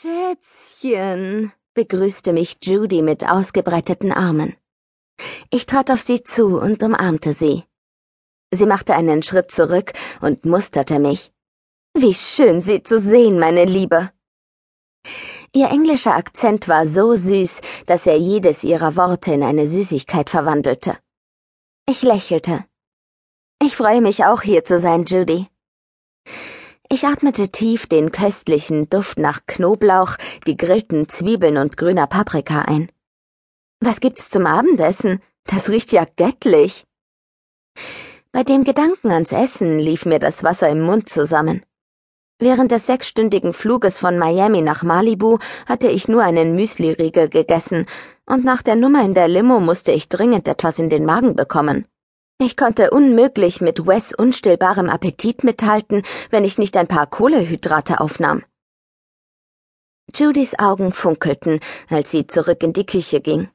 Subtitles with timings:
[0.00, 4.54] Schätzchen, begrüßte mich Judy mit ausgebreiteten Armen.
[5.50, 7.64] Ich trat auf sie zu und umarmte sie.
[8.52, 11.32] Sie machte einen Schritt zurück und musterte mich.
[11.94, 14.12] Wie schön, Sie zu sehen, meine Liebe.
[15.52, 20.96] Ihr englischer Akzent war so süß, dass er jedes ihrer Worte in eine Süßigkeit verwandelte.
[21.86, 22.64] Ich lächelte.
[23.60, 25.48] Ich freue mich auch hier zu sein, Judy.
[26.90, 30.16] Ich atmete tief den köstlichen Duft nach Knoblauch,
[30.46, 32.90] gegrillten Zwiebeln und grüner Paprika ein.
[33.80, 35.20] Was gibt's zum Abendessen?
[35.44, 36.86] Das riecht ja göttlich.
[38.32, 41.62] Bei dem Gedanken ans Essen lief mir das Wasser im Mund zusammen.
[42.38, 47.84] Während des sechsstündigen Fluges von Miami nach Malibu hatte ich nur einen Müsliriegel gegessen,
[48.24, 51.86] und nach der Nummer in der Limo musste ich dringend etwas in den Magen bekommen.
[52.40, 58.44] Ich konnte unmöglich mit Wes unstillbarem Appetit mithalten, wenn ich nicht ein paar Kohlehydrate aufnahm.
[60.14, 63.48] Judys Augen funkelten, als sie zurück in die Küche ging.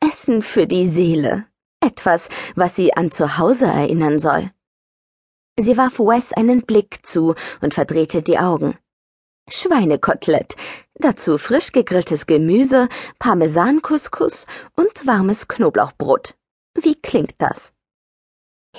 [0.00, 1.46] Essen für die Seele.
[1.80, 4.50] Etwas, was sie an Zuhause erinnern soll.
[5.58, 8.78] Sie warf Wes einen Blick zu und verdrehte die Augen.
[9.50, 10.56] Schweinekotelett,
[10.94, 16.36] dazu frisch gegrilltes Gemüse, Parmesankuskus und warmes Knoblauchbrot.
[16.74, 17.74] Wie klingt das?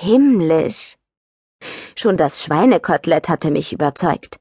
[0.02, 0.96] Himmlisch.
[1.94, 4.40] Schon das Schweinekotelett hatte mich überzeugt.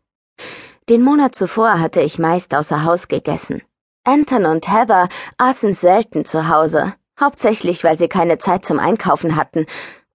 [0.88, 3.62] Den Monat zuvor hatte ich meist außer Haus gegessen.
[4.04, 9.66] Anton und Heather aßen selten zu Hause, hauptsächlich weil sie keine Zeit zum Einkaufen hatten,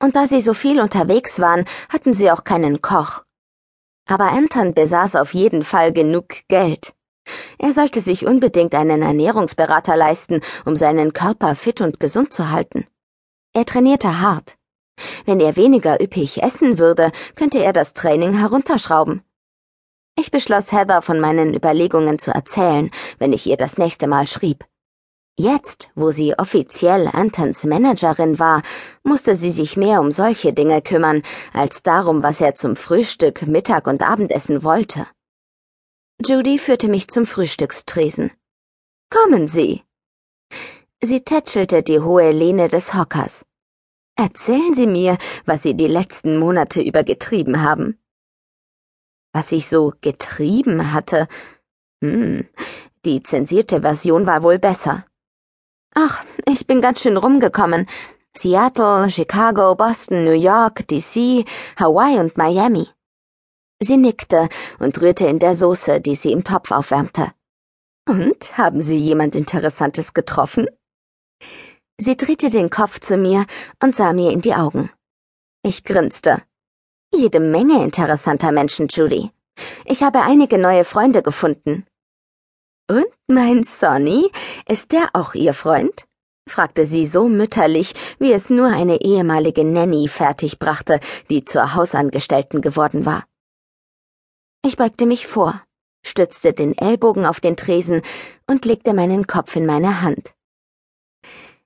[0.02, 3.24] und da sie so viel unterwegs waren, hatten sie auch keinen Koch.
[4.08, 6.94] Aber Anton besaß auf jeden Fall genug Geld.
[7.60, 12.88] Er sollte sich unbedingt einen Ernährungsberater leisten, um seinen Körper fit und gesund zu halten.
[13.52, 14.56] Er trainierte hart.
[15.26, 19.22] Wenn er weniger üppig essen würde, könnte er das Training herunterschrauben.
[20.16, 24.66] Ich beschloss Heather von meinen Überlegungen zu erzählen, wenn ich ihr das nächste Mal schrieb.
[25.36, 28.62] Jetzt, wo sie offiziell Antons Managerin war,
[29.04, 31.24] musste sie sich mehr um solche Dinge kümmern,
[31.54, 35.08] als darum, was er zum Frühstück, Mittag und Abendessen wollte.
[36.24, 38.30] Judy führte mich zum Frühstückstresen.
[39.10, 39.82] Kommen Sie.
[41.02, 43.44] Sie tätschelte die hohe Lehne des Hockers.
[44.16, 48.00] Erzählen Sie mir, was Sie die letzten Monate über getrieben haben.
[49.34, 51.28] Was ich so getrieben hatte.
[52.02, 52.48] Hm,
[53.06, 55.06] die zensierte Version war wohl besser.
[55.96, 57.88] Ach, ich bin ganz schön rumgekommen.
[58.36, 61.46] Seattle, Chicago, Boston, New York, DC,
[61.78, 62.88] Hawaii und Miami.
[63.80, 67.32] Sie nickte und rührte in der Soße, die sie im Topf aufwärmte.
[68.08, 70.68] Und haben Sie jemand Interessantes getroffen?
[72.00, 73.46] Sie drehte den Kopf zu mir
[73.82, 74.90] und sah mir in die Augen.
[75.64, 76.42] Ich grinste.
[77.14, 79.32] Jede Menge interessanter Menschen, Judy.
[79.86, 81.86] Ich habe einige neue Freunde gefunden.
[82.90, 84.32] Und mein Sonny,
[84.68, 86.06] ist der auch Ihr Freund?
[86.50, 91.00] fragte sie so mütterlich, wie es nur eine ehemalige Nanny fertigbrachte,
[91.30, 93.26] die zur Hausangestellten geworden war.
[94.66, 95.64] Ich beugte mich vor,
[96.06, 98.02] stützte den Ellbogen auf den Tresen
[98.48, 100.34] und legte meinen Kopf in meine Hand.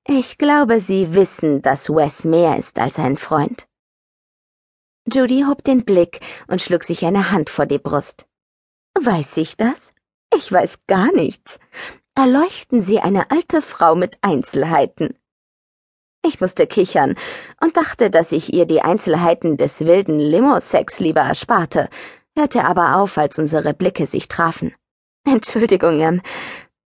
[0.09, 3.67] Ich glaube, Sie wissen, dass Wes mehr ist als ein Freund.
[5.11, 8.25] Judy hob den Blick und schlug sich eine Hand vor die Brust.
[8.97, 9.93] Weiß ich das?
[10.33, 11.59] Ich weiß gar nichts.
[12.15, 15.17] Erleuchten Sie eine alte Frau mit Einzelheiten.
[16.25, 17.15] Ich musste kichern
[17.61, 21.89] und dachte, dass ich ihr die Einzelheiten des wilden Limo-Sex lieber ersparte,
[22.33, 24.73] hörte aber auf, als unsere Blicke sich trafen.
[25.25, 26.21] Entschuldigung, Jan.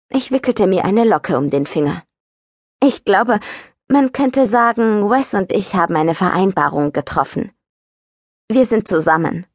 [0.09, 2.03] Ich wickelte mir eine Locke um den Finger.
[2.87, 3.39] Ich glaube,
[3.87, 7.51] man könnte sagen, Wes und ich haben eine Vereinbarung getroffen.
[8.47, 9.47] Wir sind zusammen.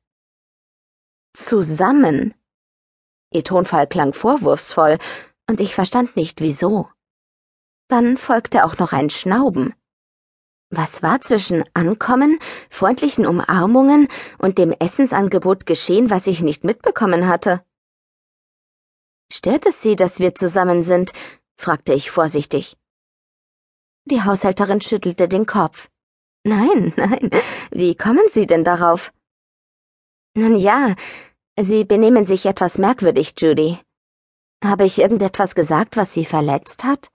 [1.32, 2.34] Zusammen?
[3.32, 4.98] Ihr Tonfall klang vorwurfsvoll,
[5.48, 6.88] und ich verstand nicht wieso.
[7.86, 9.74] Dann folgte auch noch ein Schnauben.
[10.70, 14.08] Was war zwischen Ankommen, freundlichen Umarmungen
[14.38, 17.64] und dem Essensangebot geschehen, was ich nicht mitbekommen hatte?
[19.32, 21.12] Stört es Sie, dass wir zusammen sind?
[21.56, 22.76] fragte ich vorsichtig.
[24.04, 25.88] Die Haushälterin schüttelte den Kopf.
[26.44, 27.30] Nein, nein,
[27.70, 29.12] wie kommen Sie denn darauf?
[30.34, 30.94] Nun ja,
[31.58, 33.78] Sie benehmen sich etwas merkwürdig, Judy.
[34.64, 37.08] Habe ich irgendetwas gesagt, was Sie verletzt hat?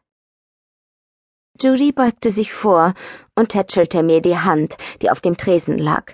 [1.59, 2.93] Judy beugte sich vor
[3.35, 6.13] und tätschelte mir die Hand, die auf dem Tresen lag.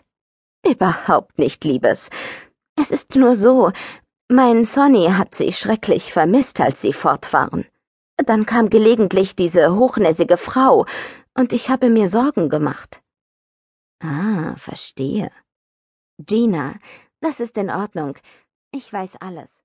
[0.65, 2.09] Überhaupt nicht, Liebes.
[2.79, 3.71] Es ist nur so,
[4.29, 7.65] mein Sonny hat Sie schrecklich vermisst, als Sie fort waren.
[8.25, 10.85] Dann kam gelegentlich diese hochnäsige Frau,
[11.33, 13.01] und ich habe mir Sorgen gemacht.
[14.03, 15.31] Ah, verstehe.
[16.17, 16.75] Gina,
[17.21, 18.17] das ist in Ordnung.
[18.71, 19.60] Ich weiß alles.